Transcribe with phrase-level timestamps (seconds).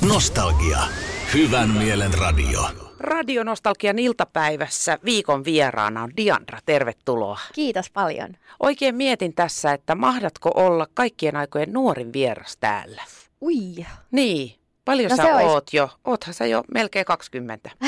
[0.08, 0.78] Nostalgia.
[1.34, 2.85] Hyvän mielen radio.
[3.00, 6.58] Radionostalgian iltapäivässä viikon vieraana on Diandra.
[6.66, 7.38] Tervetuloa.
[7.54, 8.28] Kiitos paljon.
[8.60, 13.02] Oikein mietin tässä, että mahdatko olla kaikkien aikojen nuorin vieras täällä?
[13.42, 13.86] Ui.
[14.10, 14.54] Niin.
[14.84, 15.88] Paljon No sä ois- oot jo?
[16.04, 17.70] Oothan sä jo melkein 20.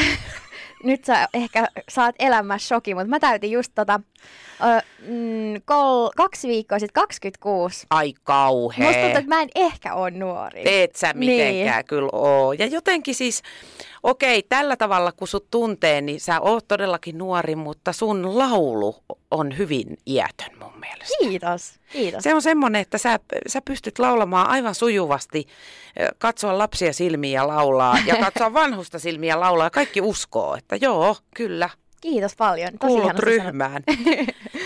[0.84, 4.00] Nyt sä ehkä saat elämää shoki, mutta mä täytin just tota,
[4.60, 7.86] ö, mm, kol, kaksi viikkoa sitten 26.
[7.90, 8.86] Ai kauhea.
[8.86, 10.64] Musta tuntuu, että mä en ehkä ole nuori.
[10.64, 11.84] Teet sä mitenkään Niin.
[11.86, 12.52] kyllä oo.
[12.52, 13.42] Ja jotenkin siis,
[14.02, 18.96] okei, tällä tavalla kun sut tuntee, niin sä oot todellakin nuori, mutta sun laulu
[19.30, 21.16] on hyvin iätön mun mielestä.
[21.20, 22.22] Kiitos, kiitos.
[22.22, 25.46] Se on semmoinen, että sä, sä pystyt laulamaan aivan sujuvasti,
[26.18, 30.76] katsoa lapsia silmiä ja laulaa, ja katsoa vanhusta silmiä ja laulaa, ja kaikki uskoo, että
[30.76, 32.70] joo, kyllä, Kiitos paljon.
[32.78, 33.82] Tosi kuulut ryhmään.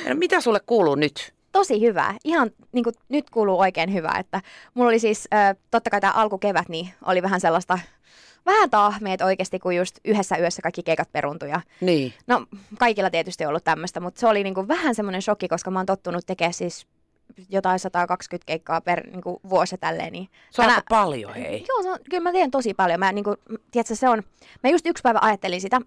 [0.09, 1.35] no, mitä sulle kuuluu nyt?
[1.53, 2.15] Tosi hyvää.
[2.25, 4.19] Ihan niin kuin, nyt kuuluu oikein hyvää.
[4.19, 4.43] Että
[4.75, 7.79] mulla oli siis, ö, totta kai tämä alkukevät, niin oli vähän sellaista,
[8.47, 11.61] vähän tahmeet oikeasti, kun just yhdessä yössä kaikki keikat peruntuja.
[11.81, 12.13] Niin.
[12.27, 12.47] No,
[12.79, 15.87] kaikilla tietysti on ollut tämmöistä, mutta se oli niinku vähän semmoinen shokki, koska mä oon
[15.87, 16.87] tottunut tekemään siis
[17.49, 20.13] jotain 120 keikkaa per niinku, vuosi ja tälleen.
[20.13, 21.65] Niin Se on tänä- aika paljon, hei.
[21.69, 23.01] Joo, se on, kyllä mä teen tosi paljon.
[23.01, 23.35] Mä, niinku,
[23.71, 24.23] tiedätkö, se on,
[24.63, 25.81] mä just yksi päivä ajattelin sitä,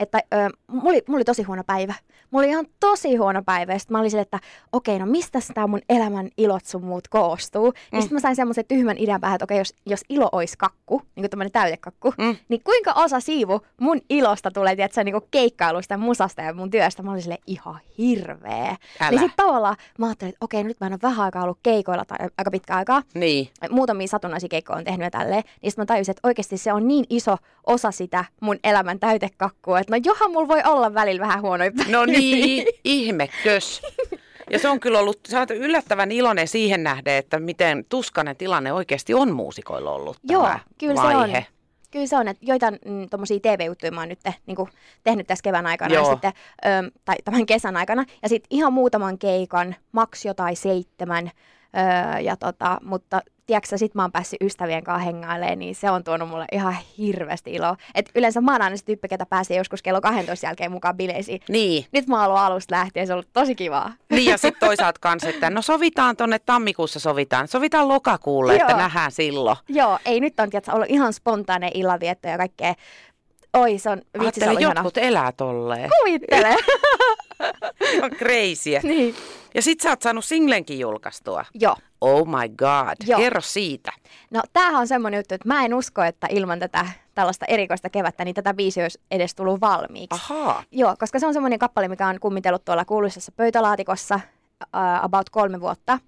[0.00, 1.94] että ö, mulla, oli, mulla oli tosi huono päivä.
[2.30, 3.72] Mulla oli ihan tosi huono päivä.
[3.72, 4.38] Ja sit mä olin sille, että
[4.72, 7.70] okei, no mistä tämä mun elämän ilot sun muut koostuu?
[7.70, 7.96] Mm.
[7.96, 11.02] Ja sitten mä sain semmoisen tyhmän idean päähän, että okei, jos, jos ilo olisi kakku,
[11.14, 12.36] niin kuin tämmöinen täytekakku, Mm.
[12.48, 17.02] niin kuinka osa siivu mun ilosta tulee, tiedätkö, niin keikkailusta ja musasta ja mun työstä?
[17.02, 18.76] Mä olin sille ihan hirveä.
[19.00, 19.10] Älä.
[19.10, 22.04] Niin sitten tavallaan mä ajattelin, että okei, nyt mä en ole vähän aikaa ollut keikoilla
[22.04, 23.48] tai aika pitkä aikaa Niin.
[23.70, 26.88] muutamia satunnaisia keikkoja on tehnyt ja tälleen, niin sitten mä tajusin, että oikeasti se on
[26.88, 27.36] niin iso
[27.66, 31.92] osa sitä mun elämän täytekakkua, että no johan mulla voi olla välillä vähän huonoja päiviä.
[31.98, 33.82] No niin, ihmekös.
[34.50, 38.72] Ja se on kyllä ollut, sä oot yllättävän iloinen siihen nähden, että miten tuskainen tilanne
[38.72, 41.32] oikeasti on muusikoilla ollut Joo, tämä kyllä vaihe.
[41.32, 41.44] se on.
[41.90, 44.68] Kyllä se on, että joitain mm, tommosia TV-juttuja mä oon nyt niin kuin,
[45.04, 46.04] tehnyt tässä kevään aikana Joo.
[46.04, 46.32] ja sitten,
[46.66, 48.04] ö, tai tämän kesän aikana.
[48.22, 51.30] Ja sitten ihan muutaman keikan, maks jotain seitsemän,
[52.16, 56.04] ö, ja tota, mutta tiedätkö sit mä oon päässyt ystävien kanssa hengailemaan, niin se on
[56.04, 57.76] tuonut mulle ihan hirveästi iloa.
[57.94, 61.40] Et yleensä mä oon aina se tyyppi, ketä pääsee joskus kello 12 jälkeen mukaan bileisiin.
[61.48, 61.86] Niin.
[61.92, 63.92] Nyt mä oon ollut alusta lähtien, se on ollut tosi kivaa.
[64.10, 68.78] Niin ja sitten toisaalta kanssa, että no sovitaan tonne tammikuussa sovitaan, sovitaan lokakuulle, että Joo.
[68.78, 69.56] nähdään silloin.
[69.68, 72.74] Joo, ei nyt on tiedätkö, ollut ihan spontaane illanvietto ja kaikkea.
[73.52, 74.80] Oi, se on, vitsi, se on ihana.
[74.80, 75.90] jotkut elää tolleen.
[75.98, 76.56] Kuvittele.
[77.94, 78.80] Ihan crazyä.
[78.82, 79.14] niin.
[79.54, 81.44] Ja sit sä oot saanut singlenkin julkaistua.
[81.54, 81.76] Joo.
[82.00, 82.94] Oh my god.
[83.06, 83.20] Joo.
[83.20, 83.92] Kerro siitä.
[84.30, 88.24] No tämähän on semmoinen juttu, että mä en usko, että ilman tätä tällaista erikoista kevättä,
[88.24, 90.20] niin tätä biisiä olisi edes tullut valmiiksi.
[90.32, 90.62] Ahaa.
[90.72, 95.60] Joo, koska se on semmoinen kappale, mikä on kummitellut tuolla kuuluisessa pöytälaatikossa uh, about kolme
[95.60, 95.98] vuotta.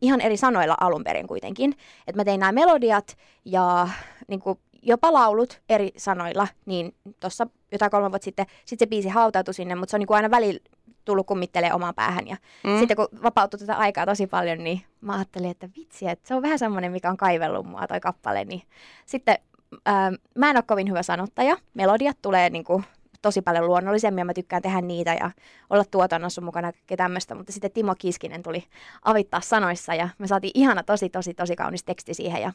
[0.00, 1.74] Ihan eri sanoilla alun perin kuitenkin.
[2.06, 3.88] Että mä tein nämä melodiat ja
[4.28, 9.08] niin kuin, jopa laulut eri sanoilla, niin tuossa jotain kolme vuotta sitten, sitten se biisi
[9.08, 10.60] hautautui sinne, mutta se on niin kuin aina välillä
[11.08, 12.26] tullut kummittelee omaan päähän.
[12.28, 12.78] Ja Mm.
[12.78, 16.42] sitten kun vapautui tätä aikaa tosi paljon, niin mä ajattelin, että vitsi, että se on
[16.42, 18.44] vähän semmoinen, mikä on kaivellut mua toi kappale.
[18.44, 18.62] Niin
[19.06, 19.38] sitten
[19.86, 21.56] ää, mä en ole kovin hyvä sanottaja.
[21.74, 22.84] Melodiat tulee niin kuin,
[23.22, 25.30] tosi paljon luonnollisemmin ja mä tykkään tehdä niitä ja
[25.70, 27.34] olla tuotannossa mukana kaikkea tämmöistä.
[27.34, 28.64] Mutta sitten Timo Kiskinen tuli
[29.04, 32.42] avittaa sanoissa ja me saatiin ihana tosi, tosi, tosi kaunis teksti siihen.
[32.42, 32.52] Ja,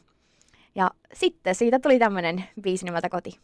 [0.74, 3.38] ja sitten siitä tuli tämmöinen biisi nimeltä Koti.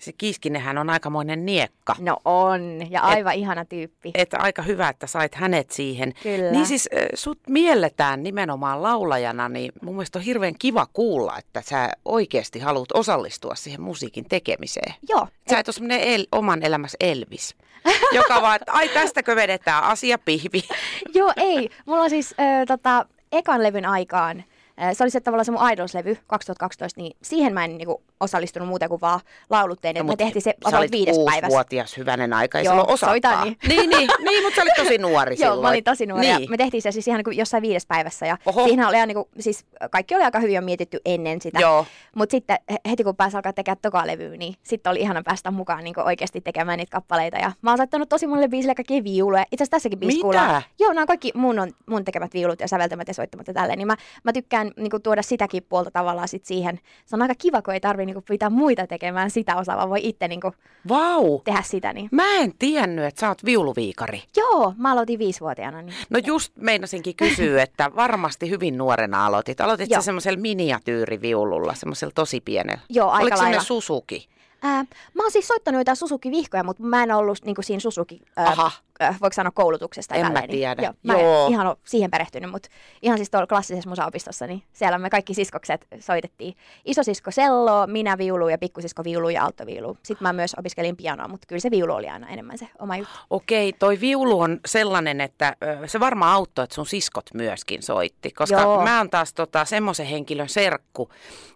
[0.00, 1.96] Se Kiiskinenhän on aikamoinen niekka.
[1.98, 4.10] No on, ja aivan ihana tyyppi.
[4.14, 6.14] Että aika hyvä, että sait hänet siihen.
[6.22, 6.50] Kyllä.
[6.50, 11.90] Niin siis sut mielletään nimenomaan laulajana, niin mun mielestä on hirveän kiva kuulla, että sä
[12.04, 14.94] oikeasti haluat osallistua siihen musiikin tekemiseen.
[15.08, 17.54] Joo, Sä et ole semmoinen el- oman elämässä Elvis,
[18.12, 20.62] joka vaan, että ai tästäkö vedetään asia pihvi.
[21.14, 21.70] Joo, ei.
[21.86, 24.44] Mulla on siis äh, tota, ekan levyn aikaan,
[24.92, 28.88] se oli se tavallaan se mun Idols-levy 2012, niin siihen mä en niinku, osallistunut muuten
[28.88, 29.20] kuin vaan
[29.50, 29.96] laulut tein.
[29.96, 31.40] No, me tehtiin se sä olit viides päivässä.
[31.40, 32.98] kuusivuotias hyvänen aika, ei Joo, osakaan.
[32.98, 33.56] soitan niin.
[33.68, 35.62] niin, niin, niin, mutta sä olit tosi nuori Joo, silloin.
[35.62, 36.26] mä olin tosi nuori.
[36.26, 36.50] Niin.
[36.50, 38.26] Me tehtiin se siis ihan niin jossain viides päivässä.
[38.26, 38.64] Ja Oho.
[38.64, 41.60] siinä oli ihan niin kuin, siis kaikki oli aika hyvin jo mietitty ennen sitä.
[41.60, 41.86] Joo.
[42.16, 45.50] Mutta sitten he- heti kun pääsi alkaa tekemään toka levyä, niin sitten oli ihana päästä
[45.50, 47.38] mukaan niin oikeasti tekemään niitä kappaleita.
[47.38, 49.42] Ja mä oon soittanut tosi monelle biisille kaikkia viuluja.
[49.52, 50.20] Itse asiassa tässäkin Mitä?
[50.22, 50.62] kuullaan.
[50.78, 53.78] Joo, nämä on kaikki mun, on, mun tekemät viulut ja säveltämät ja soittamat ja tälleen.
[53.78, 56.80] Niin mä, mä tykkään niin kuin, tuoda sitäkin puolta tavallaan sit siihen.
[57.06, 60.00] Se on aika kiva, kun ei tarvi niinku pitää muita tekemään sitä osaa, vaan voi
[60.02, 60.52] itse niinku
[60.88, 61.40] Vau!
[61.44, 61.92] tehdä sitä.
[61.92, 62.08] Niin.
[62.12, 64.22] Mä en tiennyt, että sä oot viuluviikari.
[64.36, 65.82] Joo, mä aloitin viisivuotiaana.
[65.82, 65.94] Niin.
[66.10, 69.60] No just meinasinkin kysyä, että varmasti hyvin nuorena aloitit.
[69.60, 72.80] Aloitit sä semmoisella miniatyyriviululla, semmoisella tosi pienellä.
[72.88, 73.62] Joo, aika Oliko lailla.
[73.62, 74.28] Suzuki?
[74.62, 74.84] Ää,
[75.14, 78.70] mä oon siis soittanut jotain Suzuki-vihkoja, mutta mä en ollut niinku siinä Suzuki, ää, Aha.
[79.20, 80.14] Voiko sanoa koulutuksesta.
[80.14, 80.82] En mä tälleen, tiedä.
[80.82, 81.46] Niin, joo, mä Joo.
[81.46, 82.68] en ihan ole siihen perehtynyt, mutta
[83.02, 86.54] ihan siis tuolla klassisessa musaopistossa, niin siellä me kaikki siskokset soitettiin.
[86.84, 89.98] Isosisko sello, minä viulu ja pikkusisko viulu ja alttoviulu.
[90.02, 93.18] Sitten mä myös opiskelin pianoa, mutta kyllä se viulu oli aina enemmän se oma juttu.
[93.30, 95.56] Okei, toi viulu on sellainen, että
[95.86, 98.30] se varmaan auttoi, että sun siskot myöskin soitti.
[98.30, 98.82] Koska Joo.
[98.82, 101.10] mä oon taas tota, semmoisen henkilön serkku,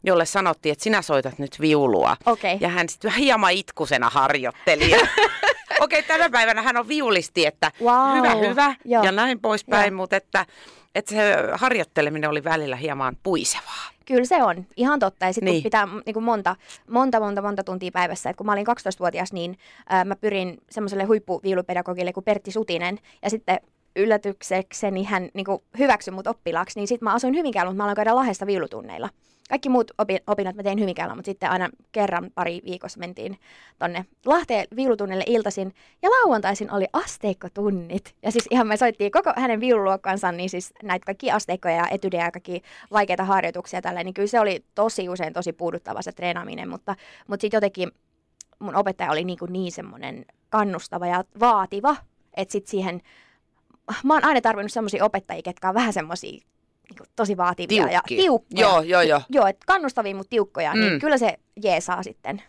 [0.04, 2.16] jolle sanottiin, että sinä soitat nyt viulua.
[2.26, 2.58] Okei.
[2.60, 4.90] Ja hän sitten hieman itkusena harjoitteli.
[5.80, 8.16] Okei, tänä päivänä hän on viulisti, että Wow.
[8.16, 9.04] hyvä, hyvä Joo.
[9.04, 9.96] ja näin poispäin, Joo.
[9.96, 10.46] mutta että,
[10.94, 13.90] että se harjoitteleminen oli välillä hieman puisevaa.
[14.06, 15.26] Kyllä se on, ihan totta.
[15.26, 15.62] Ja sitten Niin.
[15.62, 16.56] pitää niin kuin monta,
[16.90, 18.30] monta, monta, monta tuntia päivässä.
[18.30, 19.58] Et kun mä olin 12-vuotias, niin
[19.88, 22.98] ää, mä pyrin semmoiselle huippuviulupedagogille kuin Pertti Sutinen.
[23.22, 23.60] Ja sitten
[23.96, 27.96] yllätyksekseni hän niin kuin hyväksyi mut oppilaaksi, niin sitten mä asuin Hyvinkäällä, mutta mä aloin
[27.96, 29.08] käydä Lahdesta viulutunneilla.
[29.48, 33.38] Kaikki muut opi- opinnot mä tein Hyvinkäällä, mutta sitten aina kerran pari viikossa mentiin
[33.78, 35.74] tonne Lahteen viulutunnille iltaisin.
[36.02, 38.14] Ja lauantaisin oli asteikkotunnit.
[38.22, 42.24] Ja siis ihan me soittiin koko hänen viululuokkansa, niin siis näitä kaikki asteikkoja ja etydejä
[42.24, 42.62] ja kaikki
[42.92, 46.96] vaikeita harjoituksia tällä, niin kyllä se oli tosi usein tosi puuduttava se treenaaminen, mutta,
[47.28, 47.90] mutta sitten jotenkin
[48.58, 51.96] mun opettaja oli niin, kuin niin semmoinen kannustava ja vaativa,
[52.36, 53.00] että sitten siihen,
[54.04, 58.22] mä oon aina tarvinnut semmoisia opettajia, ketkä on vähän semmoisia niin tosi vaativia ja Tiukkia.
[58.22, 58.60] tiukkoja.
[58.60, 59.20] Joo, joo, joo.
[59.30, 60.80] Joo, että kannustavia, mutta tiukkoja, mm.
[60.80, 60.86] Mm.
[60.86, 62.42] niin kyllä se jeesaa sitten.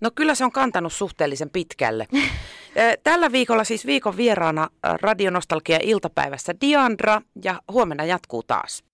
[0.00, 2.06] No kyllä se on kantanut suhteellisen pitkälle.
[3.04, 8.84] Tällä viikolla siis viikon vieraana Radionostalgia iltapäivässä Diandra ja huomenna jatkuu taas.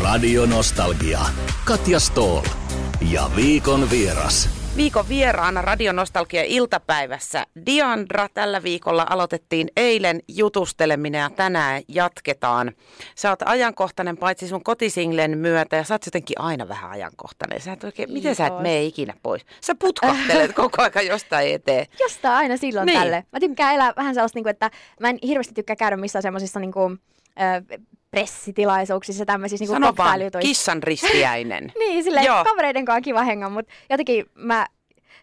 [0.00, 1.20] Radio Nostalgia.
[1.64, 2.42] Katja Stoll.
[3.10, 4.55] Ja viikon vieras.
[4.76, 8.28] Viikon vieraana Radionostalgia iltapäivässä Diandra.
[8.34, 12.72] Tällä viikolla aloitettiin eilen jutusteleminen ja tänään jatketaan.
[13.14, 17.60] Sä oot ajankohtainen paitsi sun kotisinglen myötä ja sä oot jotenkin aina vähän ajankohtainen.
[17.60, 19.46] Sä et oikein, miten sä et mene ikinä pois?
[19.60, 21.86] Sä putkahtelet koko ajan jostain eteen.
[22.00, 22.94] Jostain aina silloin Niin.
[22.94, 23.02] niin.
[23.02, 23.24] tälle.
[23.32, 24.70] Mä tykkään elää vähän sellaista, niin kuin, että
[25.00, 27.00] mä en hirveästi tykkää käydä missään semmoisissa niin kuin,
[28.16, 31.72] pressitilaisuuksissa, tämmöisissä niin Sano vaan, kissan ristiäinen.
[31.78, 32.44] Niin, silleen Joo.
[32.44, 34.66] kavereiden kanssa on kiva hengaa, mutta jotenkin mä,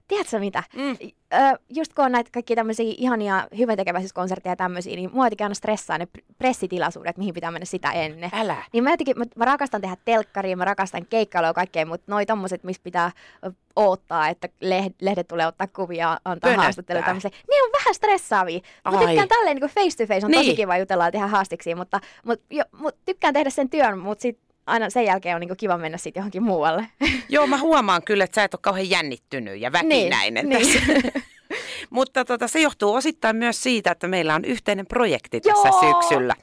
[0.07, 0.63] tiedätkö mitä?
[0.75, 0.97] Mm.
[1.33, 5.55] Ö, just kun on näitä kaikki tämmöisiä ihania hyväntekeväisyyskonsertteja ja tämmöisiä, niin mua jotenkin aina
[5.55, 8.29] stressaa ne pr- pressitilaisuudet, mihin pitää mennä sitä ennen.
[8.33, 8.63] Älä.
[8.73, 12.25] Niin mä jotenkin, mä, mä rakastan tehdä telkkaria, mä rakastan keikkailua ja kaikkea, mutta noi
[12.25, 13.11] tommoset, missä pitää
[13.45, 16.63] ö, odottaa, että lehdet, lehdet tulee ottaa kuvia, antaa Pönöttää.
[16.63, 17.31] haastatteluja tämmöisiä.
[17.49, 18.59] Niin on vähän stressaavia.
[18.91, 20.45] Mä tykkään tälleen niin face to face, on Niin.
[20.45, 24.21] tosi kiva jutella ja tehdä haastiksi, mutta, mutta jo, mut tykkään tehdä sen työn, mutta
[24.21, 26.87] sit aina sen jälkeen on niin kiva mennä sitten johonkin muualle.
[27.29, 31.19] Joo, mä huomaan kyllä, että sä et ole kauhean jännittynyt ja väkinäinen Niin, tässä.
[31.89, 35.81] Mutta tota, se johtuu osittain myös siitä, että meillä on yhteinen projekti tässä Joo.
[36.01, 36.35] syksyllä.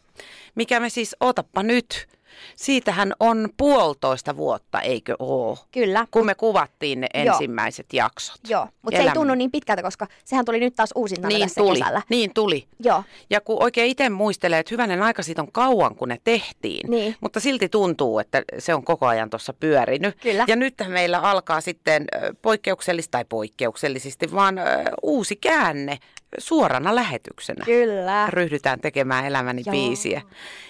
[0.55, 2.09] Mikä me siis, otappa nyt,
[2.57, 5.59] siitähän on puolitoista vuotta, eikö oo?
[5.73, 6.07] Kyllä.
[6.11, 7.25] Kun me kuvattiin ne Joo.
[7.25, 8.41] ensimmäiset jaksot.
[8.49, 11.61] Joo, mutta se ei tunnu niin pitkältä, koska sehän tuli nyt taas uusintana Niin tässä
[11.61, 12.03] tuli, kesällä.
[12.09, 12.67] niin tuli.
[12.79, 16.91] Joo, Ja kun oikein itse muistelee, että hyvänen aika siitä on kauan, kun ne tehtiin.
[16.91, 17.17] Niin.
[17.21, 20.17] Mutta silti tuntuu, että se on koko ajan tuossa pyörinyt.
[20.23, 20.45] Kyllä.
[20.49, 22.05] Ja nyt meillä alkaa sitten
[22.43, 24.57] poikkeuksellisesti tai poikkeuksellisesti, vaan
[25.03, 25.99] uusi käänne
[26.39, 27.65] suorana lähetyksenä.
[27.65, 28.27] kyllä.
[28.31, 29.73] Ryhdytään tekemään elämäni Joo.
[29.73, 30.23] biisiä.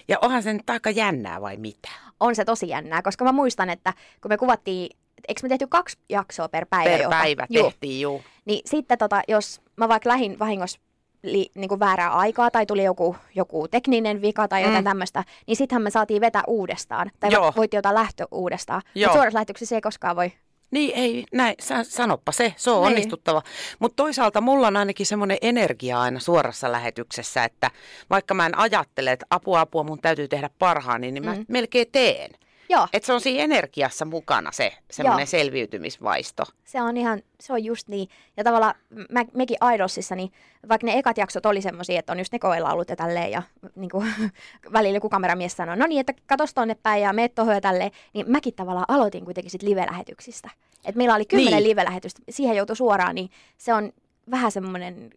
[0.08, 1.88] Ja onhan se nyt aika jännää vai mitä?
[2.20, 4.96] On se tosi jännää, koska mä muistan, että kun me kuvattiin,
[5.28, 7.64] eikö me tehty kaksi jaksoa per päivä Per päivä Juu.
[7.64, 8.22] tehtiin, juu.
[8.44, 10.80] Niin sitten tota, jos mä vaikka lähin vahingossa
[11.22, 14.80] li, niin kuin väärää aikaa tai tuli joku, joku tekninen vika tai jotain Mm.
[14.80, 14.84] mm.
[14.84, 17.10] tämmöistä, niin sittenhän me saatiin vetää uudestaan.
[17.20, 17.52] Tai Joo.
[17.56, 18.82] Voitti jotain lähtö uudestaan.
[18.94, 20.32] Mutta suorassa lähetyksessä ei koskaan voi.
[20.70, 22.86] Niin ei, näin, sä, sanoppa se, se on Niin.
[22.86, 23.42] onnistuttava.
[23.78, 27.70] Mutta toisaalta mulla on ainakin semmoinen energia aina suorassa lähetyksessä, että
[28.10, 31.44] vaikka mä en ajattele, että apua apua mun täytyy tehdä parhaani, niin mä Mm.
[31.48, 32.30] melkein teen.
[32.70, 35.26] Joo, Että se on siinä energiassa mukana se semmoinen Joo.
[35.26, 36.42] selviytymisvaisto.
[36.64, 38.08] se on ihan, se on just niin.
[38.36, 38.74] Ja tavallaan
[39.10, 40.32] mä, mekin Idolsissa, niin
[40.68, 43.42] vaikka ne ekat jaksot oli semmoisia, että on just ne koelaulut ja tälleen, ja
[43.76, 44.12] niin kuin,
[44.72, 47.90] välillä joku kameramies sanoi, no niin, että katos tonne päin ja meet tohon ja tälleen,
[48.12, 50.50] niin mäkin tavallaan aloitin kuitenkin sit live-lähetyksistä.
[50.84, 51.68] Et meillä oli kymmenen niin.
[51.68, 53.92] live-lähetystä, siihen joutui suoraan, niin se on
[54.30, 55.10] vähän semmoinen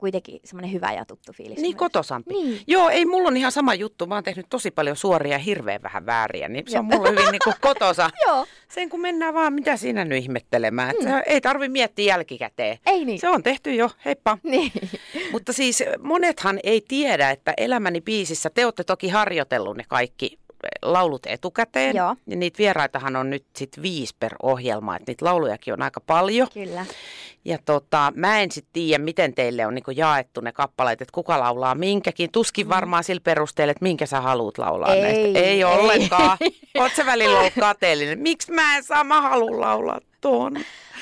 [0.00, 1.56] kuitenkin semmoinen hyvä ja tuttu fiilis.
[1.56, 1.78] Niin myös.
[1.78, 2.34] kotosampi.
[2.34, 2.60] Niin.
[2.66, 4.06] Joo, ei mulla on ihan sama juttu.
[4.06, 7.30] Mä oon tehnyt tosi paljon suoria ja hirveän vähän vääriä, niin se on mulla hyvin
[7.32, 8.10] niin kuin kotosa.
[8.26, 10.94] Joo, Sen kun mennään vaan, mitä siinä nyt ihmettelemään.
[11.00, 11.06] Mm.
[11.08, 11.22] Mm.
[11.26, 12.78] Ei tarvi miettiä jälkikäteen.
[12.86, 13.20] ei niin.
[13.20, 14.38] Se on tehty jo, heippa.
[14.50, 14.72] Niin.
[15.32, 20.38] Mutta siis monethan ei tiedä, että Elämäni biisissä, te olette toki harjoitellut ne kaikki
[20.82, 21.96] laulut etukäteen.
[21.96, 22.16] Joo.
[22.26, 26.48] Ja niitä vieraitahan on nyt sit viisi per ohjelma, että niitä laulujakin on aika paljon.
[26.54, 26.86] Kyllä.
[27.44, 31.40] Ja tota, mä en sitten tiedä, miten teille on niinku jaettu ne kappaleet, että kuka
[31.40, 32.32] laulaa minkäkin.
[32.32, 34.94] Tuskin varmaan sillä perusteella, että minkä sä haluat laulaa Mm.
[34.94, 35.38] Ei, näistä.
[35.38, 35.64] Ei, ei.
[35.64, 36.38] ollenkaan.
[36.80, 38.18] Oot sä välillä ollut kateellinen?
[38.18, 40.56] Miksi mä en saa, mä haluan laulaa tuon?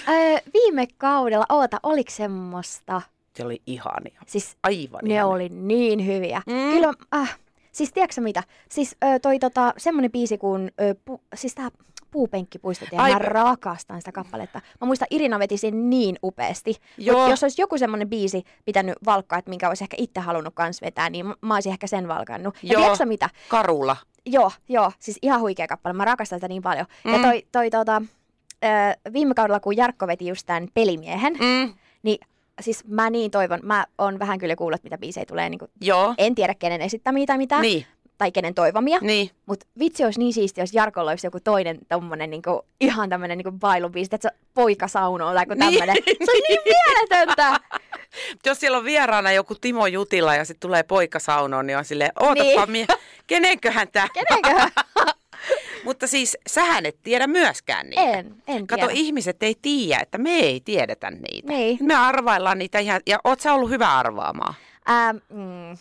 [0.08, 3.02] Öö, viime kaudella, oota, oliko semmoista?
[3.36, 4.20] Se oli ihania.
[4.26, 5.26] Siis Aivan ne ihania.
[5.26, 6.42] oli niin hyviä.
[6.46, 6.70] Mm.
[6.70, 7.38] Kyllä, äh,
[7.78, 8.42] siis tiedätkö mitä?
[8.68, 11.68] Siis ö, toi tota, semmonen biisi kuin, ö, pu, siis tää
[12.10, 14.60] puupenkki puistettiin, Ai- mä rakastan sitä kappaletta.
[14.80, 16.74] Mä muistan, Irina veti sen niin upeasti.
[16.98, 17.28] Joo.
[17.30, 21.10] Jos olisi joku semmonen biisi pitänyt valkkaa, että minkä olisi ehkä itse halunnut kans vetää,
[21.10, 22.54] niin mä- olisin ehkä sen valkannut.
[22.62, 22.80] Ja Joo.
[22.80, 23.30] tiedätkö sä mitä?
[23.48, 23.96] Karula.
[24.26, 25.92] Joo, joo, siis ihan huikea kappale.
[25.92, 26.86] Mä rakastan sitä niin paljon.
[27.04, 27.12] Mm.
[27.12, 28.02] Ja toi, toi tota,
[28.64, 31.74] ö, viime kaudella, kun Jarkko veti just tämän pelimiehen, Mm.
[32.02, 32.18] niin
[32.60, 36.14] siis mä niin toivon, mä oon vähän kyllä kuullut, mitä biisejä tulee, niin kuin, Joo.
[36.18, 37.86] en tiedä kenen esittämiä tai mitään, Niin,
[38.18, 39.30] tai kenen toivomia, niin.
[39.46, 43.52] mutta vitsi olisi niin siistiä, jos Jarkolla olisi joku toinen tommonen niinku, ihan tämmönen niinku
[43.52, 45.84] bailubiisi, että se poika saunoo tai joku Niin.
[46.24, 47.60] Se on niin mieletöntä!
[48.46, 52.12] Jos siellä on vieraana joku Timo Jutila ja sitten tulee poika saunoon, niin on silleen,
[52.20, 52.72] ootapa Niin.
[52.72, 52.86] niin.
[53.26, 54.08] kenenköhän tämä?
[54.14, 54.70] Kenenköhän?
[55.88, 58.18] Mutta siis sähän et tiedä myöskään niitä.
[58.18, 59.00] en, en Kato, tiedä.
[59.00, 61.48] ihmiset ei tiedä, että me ei tiedetä niitä.
[61.52, 61.78] Niin.
[61.80, 64.54] Me arvaillaan niitä ihan, ja oot sä ollut hyvä arvaamaan?
[64.86, 65.78] Ää, mm,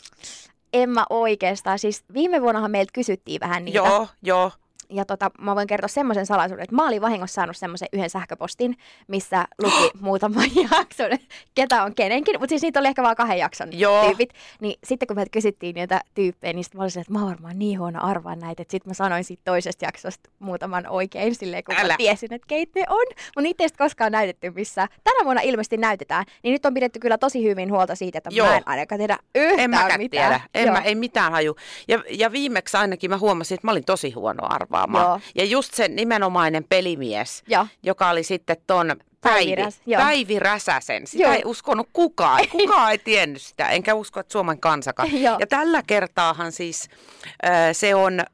[0.73, 1.79] en mä oikeastaan.
[1.79, 3.77] Siis viime vuonnahan meiltä kysyttiin vähän niitä.
[3.77, 4.51] Joo, joo.
[4.89, 8.77] Ja tota, mä voin kertoa semmoisen salaisuuden, että mä olin vahingossa saanut semmoisen yhden sähköpostin,
[9.07, 10.41] missä luki muutama
[10.71, 11.11] jakson,
[11.55, 12.35] ketä on kenenkin.
[12.39, 14.05] Mutta siis niitä oli ehkä vaan kahden jakson Joo.
[14.05, 14.33] tyypit.
[14.61, 17.59] Niin sitten kun meiltä kysyttiin niitä tyyppejä, niin sitten mä olin silleen, että mä varmaan
[17.59, 18.61] niin huono arvaa näitä.
[18.61, 21.93] Että sitten mä sanoin siitä toisesta jaksosta muutaman oikein silleen, kun Älä.
[21.93, 23.05] mä tiesin, että keitä ne on.
[23.09, 24.87] Mutta niitä ei koskaan näytetty missään.
[25.03, 26.25] Tänä vuonna ilmeisesti näytetään.
[26.43, 28.47] Niin nyt on pidetty kyllä tosi hyvin huolta siitä, että Joo.
[28.47, 30.09] mä en ainakaan tiedä yhtään En mitään.
[30.09, 30.41] tiedä.
[30.53, 30.73] En Joo.
[30.75, 31.55] mä, ei mitään haju.
[31.87, 34.43] Ja, ja viimeksi ainakin mä huomasin, että mä olin tosi huono
[34.77, 35.05] arvaamaan.
[35.05, 35.19] Joo.
[35.35, 37.67] Ja just se nimenomainen pelimies, Joo.
[37.83, 39.95] joka oli sitten ton Päivi Päivi.
[39.97, 41.07] Päivi Räsäsen.
[41.07, 41.33] Sitä Joo.
[41.33, 42.39] ei uskonut kukaan.
[42.51, 45.21] Kukaan ei tiennyt sitä, enkä usko, että Suomen kansakaan.
[45.21, 45.37] Joo.
[45.39, 46.89] Ja tällä kertaahan siis
[47.45, 48.25] äh, se on äh,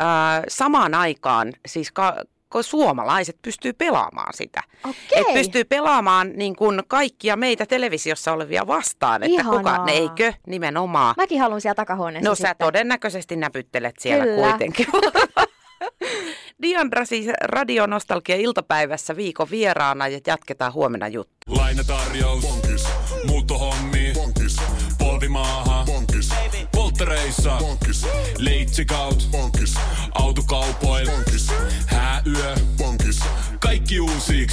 [0.48, 2.16] samaan aikaan, siis ka-
[2.50, 4.62] kun suomalaiset pystyy pelaamaan sitä.
[4.90, 5.22] Okei.
[5.22, 9.86] Et pystyy pelaamaan niin kuin kaikkia meitä televisiossa olevia vastaan, että kuka, Ihanaa.
[9.86, 11.14] ne eikö nimenomaan.
[11.18, 12.66] Mäkin haluan siellä takahuoneessa No sä sitten.
[12.68, 14.50] todennäköisesti näpyttelet siellä Kyllä.
[14.50, 14.86] kuitenkin.
[16.64, 21.34] Diandra siis Radio Nostalgia iltapäivässä viikon vieraana ja jatketaan huomenna juttu.
[21.48, 22.42] Lainatarjous.
[22.42, 22.88] Bonkis.
[23.28, 24.12] Muuttohommi.
[24.14, 24.56] Bonkis.
[24.98, 25.84] Polvimaaha.
[25.86, 26.30] Bonkis.
[26.76, 27.58] Polttereissa.
[27.60, 28.08] Bonkis.
[28.38, 29.28] Leitsikaut.
[29.32, 29.74] Bonkis.
[30.14, 31.06] Autokaupoil.
[31.12, 31.48] Bonkis.
[31.86, 32.56] Hääyö.
[32.78, 33.20] Bonkis.
[33.60, 34.48] Kaikki uusi.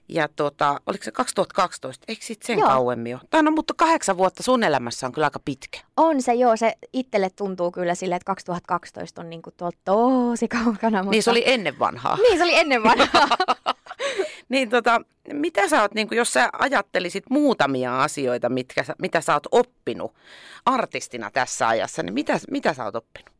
[0.07, 2.05] Ja tota, oliko se 2012?
[2.07, 2.69] Eikö sit sen Joo.
[2.69, 3.19] kauemmin jo?
[3.29, 5.79] Tai no, mutta kahdeksan vuotta sun elämässä on kyllä aika pitkä.
[5.97, 10.97] On se joo, se itselle tuntuu kyllä silleen, että 2012 on niinku tuolta tosi kaukana.
[10.97, 11.11] Mutta...
[11.11, 12.17] Niin se oli ennen vanhaa.
[12.17, 13.27] Niin se oli ennen vanhaa.
[14.49, 15.01] Niin tota,
[15.33, 20.13] mitä sä oot, niin jos sä ajattelisit muutamia asioita, mitkä, mitä sä oot oppinut
[20.65, 23.34] artistina tässä ajassa, niin mitä, mitä sä oot oppinut?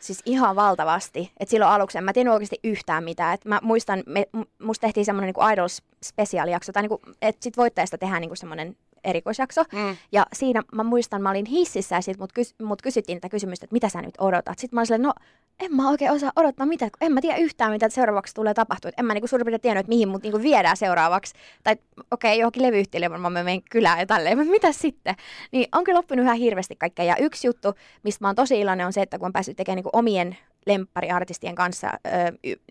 [0.00, 1.32] Siis ihan valtavasti.
[1.40, 3.34] Et silloin aluksi en mä tiennyt oikeasti yhtään mitään.
[3.34, 4.26] Et mä muistan, me,
[4.62, 8.76] musta tehtiin semmoinen niinku Idols spesiaalijakso, tai niinku, että sit voittajasta tehdään niinku semmoinen
[9.08, 9.64] erikoisjakso.
[9.72, 9.96] Mm.
[10.12, 13.64] Ja siinä mä muistan, mä olin hississä ja sit mut, kys, mut kysyttiin tätä kysymystä,
[13.64, 14.58] että mitä sä nyt odotat.
[14.58, 15.12] Sitten mä olin silleen, no
[15.60, 18.88] en mä oikein osaa odottaa mitään, kun en mä tiedä yhtään, mitä seuraavaksi tulee tapahtua.
[18.88, 21.34] Et en mä niinku suurin piirtein tiennyt, että mihin mut niinku viedään seuraavaksi.
[21.64, 21.76] Tai
[22.10, 25.14] okei, okay, johonkin levyyhtiölle varmaan mä menen kylään ja tälleen, mutta mitä sitten?
[25.52, 27.04] Niin on kyllä oppinut ihan hirveästi kaikkea.
[27.04, 29.76] Ja yksi juttu, mistä mä oon tosi iloinen, on se, että kun on päässyt tekemään
[29.76, 30.36] niinku omien
[30.68, 32.10] lemppariartistien kanssa ö,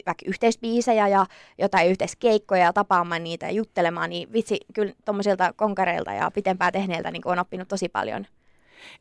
[0.06, 1.26] vaikka yhteisbiisejä ja
[1.58, 7.12] jotain yhteiskeikkoja ja tapaamaan niitä ja juttelemaan, niin vitsi, kyllä tommosilta konkareilta ja pitempään tehneiltä
[7.12, 8.28] niin on oppinut tosi paljon.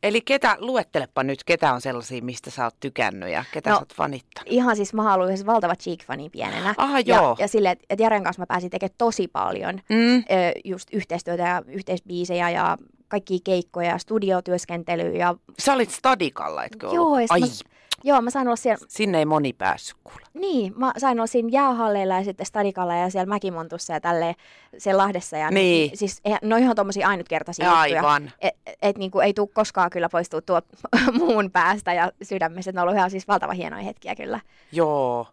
[0.03, 3.79] Eli ketä, luettelepa nyt, ketä on sellaisia, mistä sä oot tykännyt ja ketä No, sä
[3.79, 4.51] oot fanittanut.
[4.51, 6.73] Ihan siis mä haluan yhdessä valtava Cheek-fani pienenä.
[6.77, 7.35] Ah, ja, joo.
[7.39, 10.17] ja silleen, että et Jaren kanssa mä pääsin tekemään tosi paljon Mm.
[10.17, 10.23] ö,
[10.65, 12.77] just yhteistyötä ja yhteisbiisejä ja
[13.07, 15.17] kaikkia keikkoja ja studiotyöskentelyä.
[15.17, 17.19] Ja, Sä olit Stadikalla, etkö Joo, ollut?
[17.21, 20.19] ja sit Ai, mä- joo, mä sain olla siellä, sinne ei moni päässyt kuule.
[20.33, 24.35] niin, mä sain olla siinä jäähalleilla ja sitten Stadikalla ja siellä Mäkimontussa ja tälleen
[24.77, 25.37] siellä Lahdessa.
[25.37, 25.97] Ja Niin.
[25.97, 27.99] Siis eihän- ne on ihan tommosia ainutkertaisia juttuja.
[28.01, 28.31] Aivan.
[28.39, 30.65] Et, et niinku ei tule koskaan kyllä poistua tuot
[31.19, 32.71] muun päästä ja sydämestä.
[32.71, 34.39] Ne on ollut ihan siis valtavan hienoja hetkiä kyllä.
[34.71, 35.27] Joo,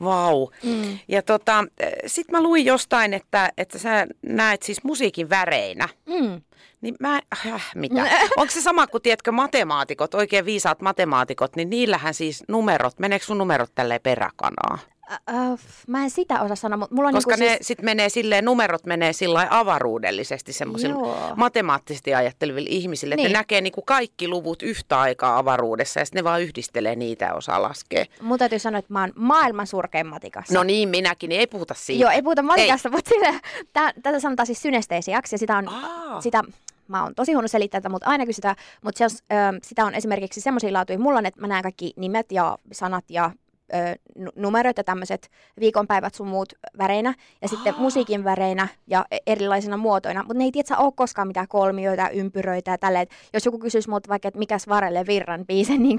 [0.00, 0.50] vau.
[0.62, 0.98] Mm.
[1.08, 1.64] Ja tota,
[2.06, 5.88] sit mä luin jostain, että, että sä näet siis musiikin väreinä.
[6.06, 6.42] Mm.
[6.80, 8.08] Niin mä, äh, mitä?
[8.36, 13.38] Onko se sama kuin, tiedätkö, matemaatikot, oikein viisaat matemaatikot, niin niillähän siis numerot, meneekö sun
[13.38, 14.78] numerot tälleen peräkanaa?
[15.12, 15.20] Äh,
[15.52, 17.66] äh, mä en sitä osaa sanoa, mutta mulla on Koska niinku ne siis...
[17.66, 20.94] sit menee silleen, numerot menee sillä avaruudellisesti semmoisille
[21.36, 23.32] matemaattisesti ajatteleville ihmisille, että Niin.
[23.32, 27.34] ne näkee niinku kaikki luvut yhtä aikaa avaruudessa ja sitten ne vaan yhdistelee niitä ja
[27.34, 28.04] osaa laskea.
[28.20, 30.54] Mun täytyy sanoa, että mä oon maailman surkein matikassa.
[30.54, 32.02] No niin, minäkin, niin ei puhuta siitä.
[32.02, 33.40] Joo, ei puhuta matikasta, mutta sille,
[33.72, 36.20] tää, tätä sanotaan siis synesteesiaksi ja sitä on, Aa.
[36.20, 36.42] sitä,
[36.88, 39.94] mä oon tosi huono selittää tätä, mutta aina kun sitä, mutta se ö, sitä on
[39.94, 43.30] esimerkiksi semmoisia laatuja, mulla on, että mä näen kaikki nimet ja sanat ja
[43.74, 43.76] ö,
[44.18, 45.30] nu- numerot ja tämmöiset
[45.60, 50.52] viikonpäivät sun muut väreinä ja sitten musiikin väreinä ja e- erilaisina muotoina, mutta ne ei
[50.52, 54.68] tiedä, ole koskaan mitään kolmioita ympyröitä ja tälleen, jos joku kysyisi multa vaikka, että mikäs
[54.68, 55.98] Varelle Virran biisin niin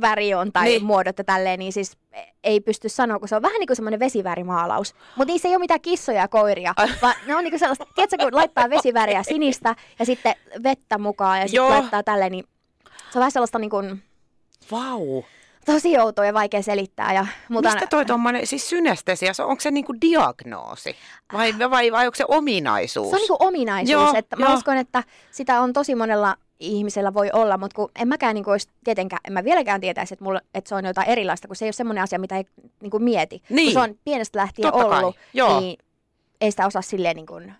[0.00, 0.84] väri on tai Niin.
[0.84, 1.96] muodot ja tälleen, niin siis
[2.44, 4.94] ei pysty sanoa, kun se on vähän niin kuin semmoinen vesivärimaalaus.
[5.16, 8.16] Mutta niissä ei ole mitään kissoja ja koiria, vaan ne on niin kuin sellaista, tiedätkö,
[8.18, 12.44] kun laittaa vesiväriä sinistä ja sitten vettä mukaan ja sitten laittaa tälleen, niin
[12.84, 14.02] se on vähän sellaista niin kuin,
[14.70, 15.22] Vau.
[15.64, 17.12] Tosi outoa ja vaikea selittää.
[17.12, 20.96] Ja, mutta Mistä toi tuommoinen, siis synestesia, onko se niinku diagnoosi
[21.32, 23.10] vai, vai, vai onko se ominaisuus?
[23.10, 24.54] Se on niinku ominaisuus, Joo, joo, että mä joo.
[24.54, 28.68] uskon, että sitä on tosi monella ihmisellä voi olla, mutta kun en mäkään niinku olisi
[28.84, 31.66] tietenkään, en mä vieläkään tietäisi, että, mulla, että se on jotain erilaista, kun se ei
[31.66, 32.44] ole semmoinen asia, mitä ei
[32.82, 33.42] niinku mieti.
[33.48, 33.66] Niin.
[33.66, 35.60] Kun se on pienestä lähtien Totta kai, ollut, joo.
[35.60, 35.78] niin
[36.42, 37.54] ei sitä osaa silleen niin kuin,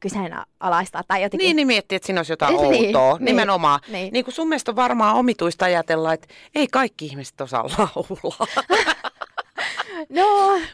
[0.00, 1.46] kyseenalaistaa tai jotenkin.
[1.46, 3.80] Niin, niin miettii, että siinä olisi jotain Niin, outoa, niin, nimenomaan.
[3.88, 4.12] niin.
[4.12, 8.46] Niin kuin sun mielestä on varmaan omituista ajatella, että ei kaikki ihmiset osaa laulaa.
[10.08, 10.24] No,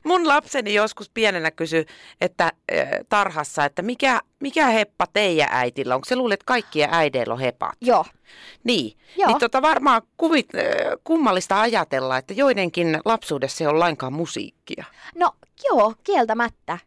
[0.04, 1.86] Mun lapseni joskus pienenä kysyi,
[2.20, 5.96] että äh, tarhassa, että mikä, mikä heppa teidän äitillä on?
[5.96, 7.72] Onko se luulet, että kaikkien äideillä on hepat?
[7.80, 8.04] joo.
[8.64, 8.98] Niin.
[9.16, 9.28] Joo.
[9.28, 10.62] Niin tota varmaan kuvit, äh,
[11.04, 14.84] kummallista ajatella, että joidenkin lapsuudessa ei ole lainkaan musiikkia.
[15.14, 15.30] No,
[15.64, 16.78] joo, kieltämättä.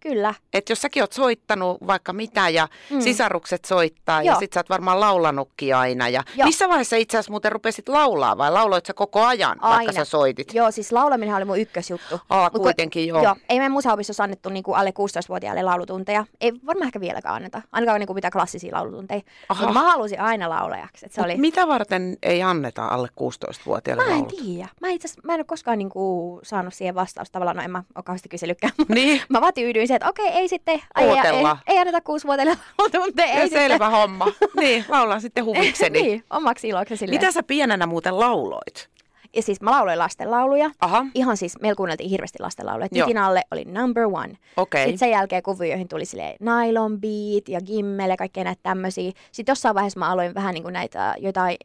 [0.00, 0.34] Kyllä.
[0.52, 3.00] Että jos säkin oot soittanut vaikka mitä ja mm.
[3.00, 4.40] Sisarukset soittaa ja Joo.
[4.40, 6.08] sit sä oot varmaan laulanutkin aina.
[6.08, 6.46] Ja Joo.
[6.46, 9.92] missä vaiheessa itse asiassa muuten rupesit laulaa vai lauloit sä koko ajan, vaikka Aina.
[9.92, 10.54] sä soitit?
[10.54, 12.20] Joo, siis laulaminen oli mun ykkösjuttu.
[12.30, 13.22] Aa, Mut kun- kuitenkin joo.
[13.22, 16.24] Joo, ei meidän musaopistossa annettu niinku alle 16-vuotiaille laulutunteja.
[16.40, 17.62] Ei varmaan ehkä vieläkään anneta.
[17.72, 19.20] Ainakaan niinku mitään klassisia laulutunteja.
[19.48, 19.66] Aha.
[19.66, 21.06] Mutta mä halusin aina laulajaksi.
[21.06, 21.36] Et se oli...
[21.36, 24.68] Mitä varten ei anneta alle 16-vuotiaille Mä en tiedä.
[24.80, 27.32] Mä, itse mä en ole koskaan niinku saanut siihen vastausta.
[27.32, 28.72] Tavallaan, no en mä ole kauheasti kysellytkään.
[28.88, 32.58] Niin, Mä vaan tyydyin siihen, että okei, ei sitten, ei, ei, ei, ei anneta kuusivuotiaille
[32.78, 33.34] laulutunteja.
[33.34, 33.90] ja Ei selvä sitten.
[33.90, 34.26] homma.
[34.60, 36.02] Niin, laulan sitten huvikseni.
[36.02, 37.20] niin, omaksi iloksi silleen.
[37.20, 38.88] Mitä sä pienenä muuten lauloit?
[39.36, 40.70] Ja siis mä lauloin lastenlauluja.
[40.80, 42.88] Aha, Ihan siis, meillä kuunneltiin hirveästi lastenlauluja.
[42.92, 43.06] Joo.
[43.06, 44.34] Titin alle oli number one.
[44.56, 44.82] okei.
[44.84, 49.12] Sitten sen jälkeen kuvioihin tuli sille Nylon Beat ja Gimmel ja kaikkea näitä tämmöisiä.
[49.32, 51.56] Sitten jossain vaiheessa mä aloin vähän niin kuin näitä jotain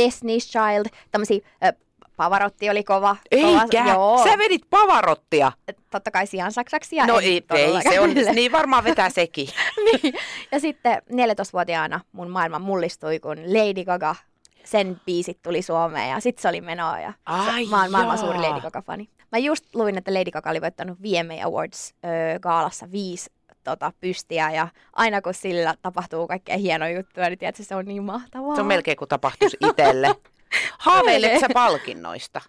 [0.00, 1.72] Destiny's Child, tämmöisiä, äh,
[2.16, 3.16] Pavarotti oli kova.
[3.30, 5.52] Eikä, Kova, joo, sä vedit pavarottia.
[5.90, 6.96] totta kai sian saksaksi.
[6.96, 9.48] Ja no ei, ei, se on, niin varmaan vetää sekin.
[9.84, 10.14] niin.
[10.52, 14.14] Ja sitten 14-vuotiaana mun maailma mullistui, kun Lady Gaga,
[14.64, 18.18] sen biisit tuli Suomeen ja sitten se oli menoa ja Ai se, mä oon maailman
[18.18, 19.08] suuri Lady Gaga-fani.
[19.32, 23.30] Mä just luin, että Lady Gaga oli voittanut VMA Awards öö, gaalassa viisi
[23.64, 28.02] tota, pystiä ja aina kun sillä tapahtuu kaikkea hienoja juttuja, niin tiedätkö, se on niin
[28.04, 28.54] mahtavaa.
[28.54, 30.14] Se on melkein kuin tapahtuisi itselle.
[30.92, 32.40] Haaveilet sä palkinnoista?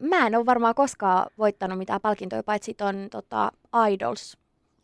[0.00, 3.52] Mä en ole varmaan koskaan voittanut mitään palkintoja, paitsi ton tota,
[3.90, 4.36] Idols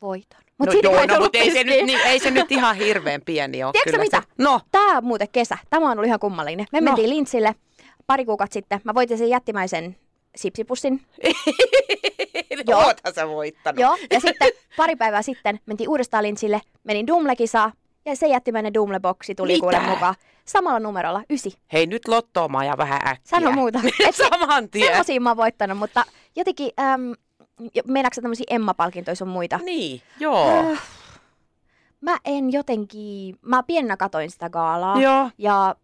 [0.03, 0.41] voiton.
[0.59, 3.65] Mut no joo, no, mutta ei se, nyt, niin, ei se nyt ihan hirveän pieni
[3.65, 3.73] ole.
[3.73, 4.21] Tiedätkö mitä?
[4.21, 4.43] Se.
[4.45, 5.59] No, Tää muuten kesä.
[5.71, 6.67] Tämä on ollut ihan kummallinen.
[6.73, 6.85] Me No.
[6.85, 7.55] mentiin Lintsille
[8.07, 8.81] pari kuukautta sitten.
[8.85, 9.97] Mä voitin sen jättimäisen
[10.37, 11.01] sipsipussin.
[12.69, 12.81] Joo.
[12.81, 13.81] oothan sä voittanut.
[13.81, 13.97] Joo.
[14.11, 16.61] Ja sitten pari päivää sitten mentiin uudestaan Lintsille.
[16.85, 17.73] Menin Dumle-kisaan.
[18.07, 19.61] Ja se jättimäinen Dumle-boksi tuli Mitä?
[19.61, 20.15] kuule mukaan.
[20.45, 21.59] Samalla numerolla, ysi.
[21.73, 23.21] Hei nyt lottoomaan ja vähän äkkiä.
[23.25, 23.81] Sano muuta.
[24.09, 24.87] Et Saman tien.
[24.89, 26.05] Semmosia mä oon voittanut, mutta
[26.37, 27.13] jotenkin, äm,
[27.87, 29.59] meinaatko tämmöisiä Emma-palkintoja sun muita?
[29.65, 30.49] Niin, joo.
[30.73, 30.83] Äh,
[32.01, 35.01] mä en jotenkin, mä pienenä katoin sitä gaalaa.
[35.01, 35.31] Joo.
[35.39, 35.75] Ja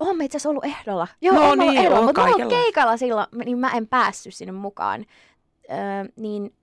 [0.00, 1.08] oon itse asiassa ollut ehdolla.
[1.20, 2.62] Joo, No mä ollut niin, ehdolla, mutta mä oon ollut kaikella.
[2.62, 5.06] keikalla silloin, niin mä en päässyt sinne mukaan.
[5.70, 5.76] Öö,
[6.16, 6.54] niin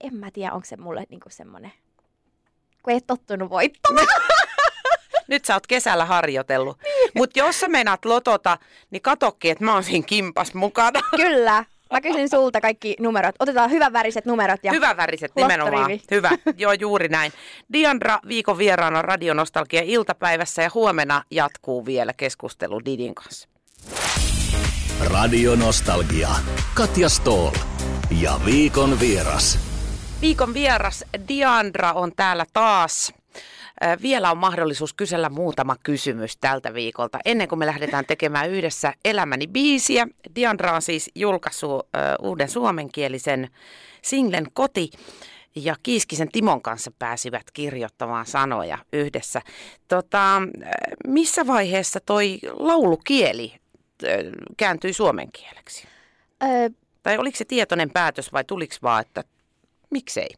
[0.00, 1.72] en mä tiedä, onko se mulle niinku semmonen,
[2.86, 4.06] kun ei tottunut voittamaan.
[5.28, 6.78] Nyt sä oot kesällä harjoitellut.
[7.16, 8.58] Mutta jos sä meinaat lotota,
[8.90, 11.00] niin katokki, että mä oon siinä kimpas mukana.
[11.16, 11.64] Kyllä.
[11.92, 13.34] Mä kysyn sulta kaikki numerot.
[13.38, 14.60] Otetaan hyvän väriset numerot.
[14.62, 15.74] Ja Hyvä väriset nimenomaan.
[15.74, 16.02] lottorivi.
[16.10, 16.30] Hyvä,
[16.62, 17.32] joo juuri näin.
[17.72, 23.48] Diandra viikon vieraana Radionostalgia iltapäivässä ja huomenna jatkuu vielä keskustelu Didin kanssa.
[25.10, 26.28] Radio Nostalgia.
[26.74, 27.50] Katja Stoll.
[28.20, 29.75] Ja viikon vieras.
[30.20, 33.14] Viikon vieras Diandra on täällä taas.
[34.02, 39.46] Vielä on mahdollisuus kysellä muutama kysymys tältä viikolta ennen kuin me lähdetään tekemään yhdessä Elämäni
[39.46, 40.06] biisiä.
[40.34, 41.88] Diandra on siis julkaissut
[42.22, 43.50] uuden suomenkielisen
[44.02, 44.90] singlen Koti
[45.54, 49.42] ja Kiiskisen Timon kanssa pääsivät kirjoittamaan sanoja yhdessä.
[49.88, 50.42] Tota,
[51.06, 53.54] missä vaiheessa toi laulukieli
[54.56, 55.88] kääntyi suomen kieleksi?
[56.42, 56.68] Öö,
[57.02, 59.24] Tai oliko se tietoinen päätös vai tuliko vaan, että
[59.90, 60.28] miksei?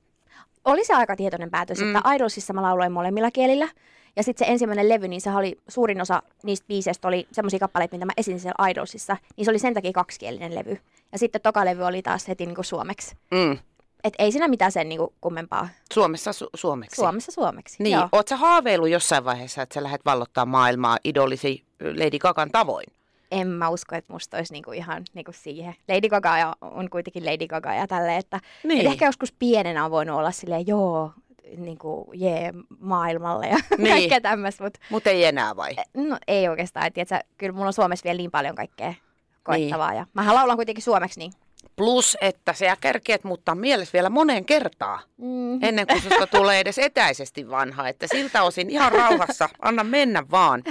[0.64, 1.96] oli se aika tietoinen päätös, mm.
[1.96, 3.68] että Idolsissa mä lauloin molemmilla kielillä.
[4.16, 7.96] Ja sitten se ensimmäinen levy, niin se oli suurin osa niistä biiseistä oli semmoisia kappaleita,
[7.96, 9.16] mitä mä esitin siellä Idolsissa.
[9.36, 10.78] Niin se oli sen takia kaksikielinen levy.
[11.12, 13.16] Ja sitten toka levy oli taas heti niinku suomeksi.
[13.30, 13.58] Mm.
[14.04, 15.68] Et ei siinä mitään sen niinku kummempaa.
[15.94, 16.96] Suomessa su- suomeksi.
[16.96, 17.82] Suomessa suomeksi.
[17.82, 18.08] Niin, Joo.
[18.12, 22.86] oot sä haaveillut jossain vaiheessa, että sä lähdet vallottaa maailmaa idolisi Lady Gagan tavoin?
[23.30, 25.74] En mä usko, että musta olisi niinku ihan niinku siihen.
[25.88, 28.80] Lady Gaga ja- on kuitenkin Lady Gaga ja tälleen, että Niin.
[28.80, 31.12] et ehkä joskus pienenä on voinut olla silleen, joo,
[31.56, 33.82] niinku, jee, maailmalle ja Niin.
[33.82, 33.94] niin.
[33.96, 35.76] kaikkea tämmöistä, mutta Mutta ei enää vai?
[35.94, 36.86] no ei oikeastaan.
[36.86, 38.94] Et, tiiätsä, kyllä mulla on Suomessa vielä niin paljon kaikkea
[39.42, 39.94] koettavaa.
[39.94, 41.32] Ja mähän laulan kuitenkin suomeksi, niin
[41.78, 46.78] Plus, että sä kerkeet muuttaa mielessä vielä moneen kertaan, mm, ennen kuin susta tulee edes
[46.78, 47.88] etäisesti vanha.
[47.88, 50.62] Että siltä osin ihan rauhassa, anna mennä vaan.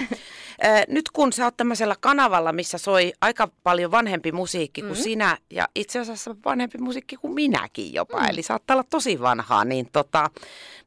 [0.88, 5.04] Nyt kun sä oot tämmöisellä kanavalla, missä soi aika paljon vanhempi musiikki kuin Mm.
[5.04, 9.90] sinä, ja itse asiassa vanhempi musiikki kuin minäkin jopa, eli saattaa olla tosi vanhaa, niin
[9.92, 10.30] tota,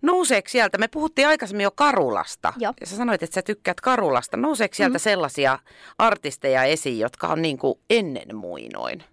[0.03, 2.73] nouseeko sieltä, me puhuttiin aikaisemmin jo Karulasta, Joo.
[2.81, 5.03] ja sä sanoit, että sä tykkäät Karulasta, nouseeko sieltä Mm.
[5.03, 5.59] sellaisia
[5.99, 9.05] artisteja esiin, jotka on niin kuin ennen muinoin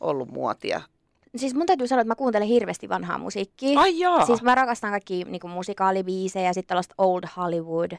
[0.00, 0.80] ollut muotia?
[1.38, 3.80] siis mun täytyy sanoa, että mä kuuntelen hirveästi vanhaa musiikkia.
[3.80, 4.26] Ai jaa.
[4.26, 7.98] Siis mä rakastan kaikki niinku, musikaalibiisejä, sitten tällaista Old Hollywood, äh,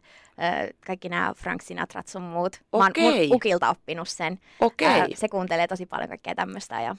[0.86, 2.62] kaikki nämä Frank Sinatrat sun muut.
[2.78, 2.92] Mä oon
[3.32, 4.40] ukilta oppinut sen.
[4.60, 4.88] Okei.
[4.88, 6.96] Ää, se kuuntelee tosi paljon kaikkea tämmöistä ja,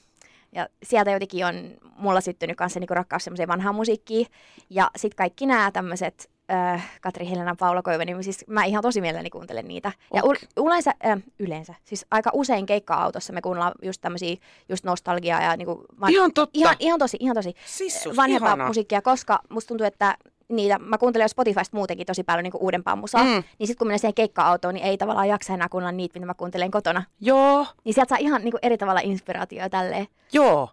[0.52, 1.54] ja sieltä jotenkin on
[1.96, 4.26] mulla syttynyt kanssa niinku rakkaus semmoiseen vanhaan musiikkiin.
[4.70, 9.00] Ja sitten kaikki nämä tämmöiset äh, Katri Helena, Paula Koivunen, niin siis mä ihan tosi
[9.00, 9.92] mielelläni kuuntelen niitä.
[10.14, 10.48] Ja Okei.
[10.58, 14.36] u- yleensä, äh, yleensä, siis aika usein keikka-autossa me kuunnellaan just tämmöisiä
[14.68, 16.58] just nostalgiaa ja niinku, van- Ihan totta.
[16.58, 18.66] ihan, ihan tosi, ihan tosi Sissus, vanhempaa ihanaa.
[18.66, 20.16] musiikkia, koska musta tuntuu, että
[20.48, 23.28] niitä, mä kuuntelen jo Spotifysta muutenkin tosi paljon niin uudempaa musaa, Mm.
[23.58, 26.34] niin sitten kun menee siihen keikka-autoon, niin ei tavallaan jaksa enää kuunnella niitä, mitä mä
[26.34, 27.02] kuuntelen kotona.
[27.20, 30.06] Joo, Niin sieltä saa ihan niin kuin eri tavalla inspiraatioa tälleen.
[30.32, 30.68] joo.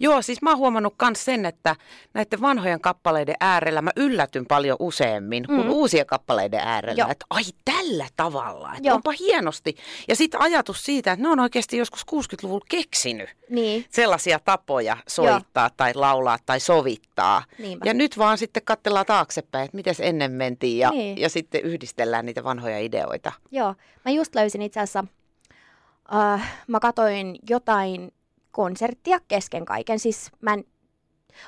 [0.00, 1.76] Joo, siis mä oon huomannut myös sen, että
[2.14, 5.70] näiden vanhojen kappaleiden äärellä mä yllätyn paljon useammin kuin Mm.
[5.70, 7.00] uusien kappaleiden äärellä.
[7.02, 7.10] Joo.
[7.10, 8.94] Että ai tällä tavalla, että Joo.
[8.96, 9.76] onpa hienosti.
[10.08, 15.70] Ja sitten ajatus siitä, että ne on oikeasti joskus 60-luvulla keksinyt Niin, sellaisia tapoja soittaa
[15.76, 17.44] tai laulaa tai sovittaa.
[17.58, 17.86] niinpä.
[17.88, 21.18] Ja nyt vaan sitten katsellaan taaksepäin, että miten ennen mentiin ja, Niin.
[21.20, 23.32] ja sitten yhdistellään niitä vanhoja ideoita.
[23.50, 25.04] Joo, mä just löysin itse asiassa,
[26.14, 28.12] äh, mä katoin jotain
[28.56, 30.64] konserttia kesken kaiken, siis mä en,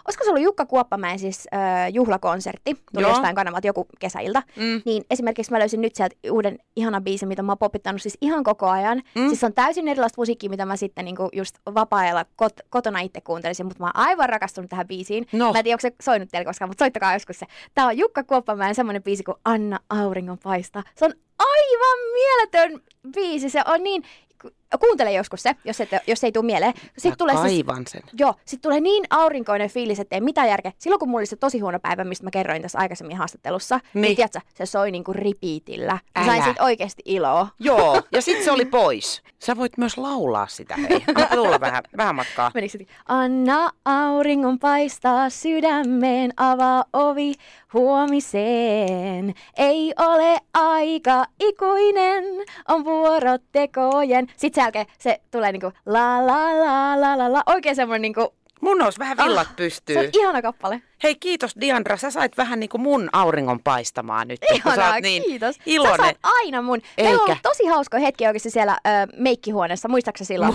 [0.07, 3.11] olisiko se ollut Jukka Kuoppamäen siis äh, juhlakonsertti, tuli Joo.
[3.11, 4.83] jostain kanavalta joku kesäilta, Mm.
[4.85, 8.45] niin esimerkiksi mä löysin nyt sieltä uuden ihanan biisin, mitä mä oon popittanut siis ihan
[8.45, 9.03] koko ajan.
[9.15, 9.29] Mm.
[9.29, 13.67] Siis on täysin erilaista musiikkia, mitä mä sitten niinku just vapaa-ajalla kot- kotona itse kuuntelisin,
[13.67, 15.27] mutta mä oon aivan rakastunut tähän biisiin.
[15.33, 15.53] No.
[15.53, 17.47] Mä en tiedä, onko se soinut teille koskaan, mutta soittakaa joskus se.
[17.75, 20.83] Tää on Jukka Kuoppamäen semmonen biisi kuin Anna auringon paistaa.
[20.95, 22.81] Se on aivan mieletön
[23.13, 24.03] biisi, se on niin...
[24.43, 26.73] ku- Kuuntele joskus se, jos, et, jos ei tule mieleen.
[26.77, 28.03] Mä Sitten tulee siis kaivan sen.
[28.19, 30.73] Joo, sitten tulee niin aurinkoinen fiilis, että ei mitään järkeä.
[30.79, 34.03] Silloin kun mulla oli se tosi huono päivä, mistä mä kerroin tässä aikaisemmin haastattelussa, niin,
[34.03, 34.17] Niin.
[34.17, 35.13] tiedätkö, se soi niinku.
[35.19, 36.27] Mä Älä.
[36.27, 37.49] sain siitä oikeasti iloa.
[37.61, 39.23] Joo, ja sitten se oli pois.
[39.39, 41.05] Sä voit myös laulaa sitä, hei.
[41.15, 42.51] Anna tulla vähän, vähän matkaa.
[42.55, 42.79] Menikö?
[43.07, 47.35] Anna auringon paistaa sydämeen, avaa ovi
[47.75, 49.35] huomiseen.
[49.57, 52.25] Ei ole aika ikuinen,
[52.69, 54.27] on vuorot tekojen.
[54.37, 57.43] Sitten sen jälkeen se tulee niinku la la la la la la.
[57.47, 60.11] Oikein semmoinen niinku, Mun olisi vähän villat se on pystyy.
[60.13, 60.83] ihana kappale.
[61.03, 61.97] Hei, kiitos Diandra.
[61.97, 64.41] Sä sait vähän niin kuin mun auringon paistamaan nyt.
[64.41, 65.57] kun sä Ihanaa, oot niin kiitos.
[65.57, 65.97] Sä Iloinen.
[66.07, 66.81] saat aina mun.
[66.97, 67.23] Meillä on Eikä.
[67.25, 70.55] ollut tosi hauskoja hetkiä oikeasti siellä ö, meikkihuoneessa, muistaaksä silloin?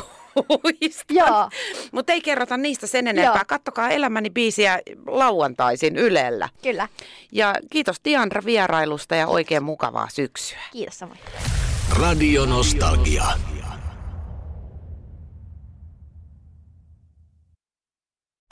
[0.50, 1.16] Muistan.
[1.18, 1.50] Joo.
[1.92, 3.36] Mutta ei kerrota niistä sen enempää.
[3.36, 3.44] Joo.
[3.48, 6.50] Kattokaa Elämäni biisiä lauantaisin Ylellä.
[6.64, 6.88] Kyllä.
[7.32, 10.60] Ja kiitos Diandra vierailusta ja oikein mukavaa syksyä.
[10.72, 11.20] Kiitos samoin.
[12.00, 13.24] Radio Nostalgia.